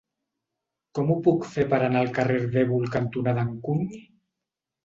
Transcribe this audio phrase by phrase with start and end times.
[0.99, 3.85] Com ho puc fer per anar al carrer Ardèvol cantonada Encuny?